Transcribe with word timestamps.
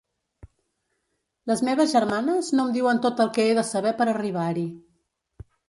Les 1.51 1.61
meves 1.67 1.93
germanes 1.99 2.49
no 2.57 2.65
em 2.69 2.73
diuen 2.79 3.03
tot 3.05 3.23
el 3.29 3.31
que 3.37 3.47
he 3.47 3.55
de 3.63 3.69
saber 3.75 3.95
per 4.03 4.09
arribar-hi. 4.17 4.69